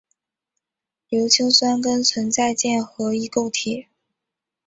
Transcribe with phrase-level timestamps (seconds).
[1.09, 3.87] 硫氰酸根存在键合异构体。